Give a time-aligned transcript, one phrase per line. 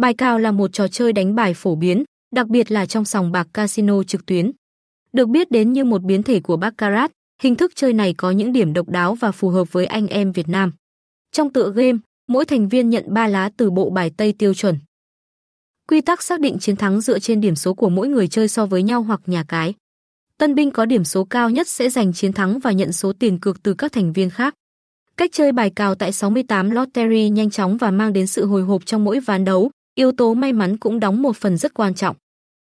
[0.00, 2.04] Bài cào là một trò chơi đánh bài phổ biến,
[2.34, 4.50] đặc biệt là trong sòng bạc casino trực tuyến.
[5.12, 7.10] Được biết đến như một biến thể của baccarat,
[7.42, 10.32] hình thức chơi này có những điểm độc đáo và phù hợp với anh em
[10.32, 10.72] Việt Nam.
[11.32, 14.78] Trong tựa game, mỗi thành viên nhận 3 lá từ bộ bài Tây tiêu chuẩn.
[15.88, 18.66] Quy tắc xác định chiến thắng dựa trên điểm số của mỗi người chơi so
[18.66, 19.74] với nhau hoặc nhà cái.
[20.38, 23.38] Tân binh có điểm số cao nhất sẽ giành chiến thắng và nhận số tiền
[23.38, 24.54] cược từ các thành viên khác.
[25.16, 28.86] Cách chơi bài cào tại 68 Lottery nhanh chóng và mang đến sự hồi hộp
[28.86, 29.70] trong mỗi ván đấu,
[30.00, 32.16] yếu tố may mắn cũng đóng một phần rất quan trọng.